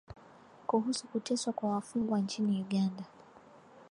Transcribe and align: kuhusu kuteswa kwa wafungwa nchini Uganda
kuhusu 0.67 1.07
kuteswa 1.07 1.53
kwa 1.53 1.69
wafungwa 1.71 2.19
nchini 2.19 2.61
Uganda 2.61 3.03